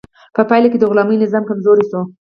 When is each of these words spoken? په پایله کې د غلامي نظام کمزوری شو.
په 0.35 0.41
پایله 0.49 0.67
کې 0.71 0.77
د 0.79 0.83
غلامي 0.91 1.15
نظام 1.23 1.43
کمزوری 1.49 1.85
شو. 1.89 2.01